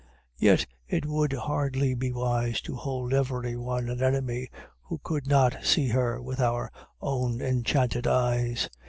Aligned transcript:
Yet 0.39 0.65
it 0.87 1.05
would 1.05 1.31
hardly 1.33 1.93
be 1.93 2.11
wise 2.11 2.59
to 2.61 2.73
hold 2.73 3.13
everyone 3.13 3.87
an 3.87 4.01
enemy 4.01 4.49
who 4.81 4.99
could 5.03 5.27
not 5.27 5.63
see 5.63 5.89
her 5.89 6.19
with 6.19 6.39
our 6.39 6.71
own 7.01 7.39
enchanted 7.39 8.07
eyes. 8.07 8.67